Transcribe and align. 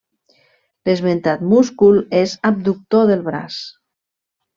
L'esmentat 0.89 1.43
múscul 1.51 1.99
és 2.21 2.33
abductor 2.51 3.05
del 3.11 3.23
braç. 3.29 3.59